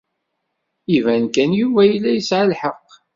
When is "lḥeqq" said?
2.51-2.89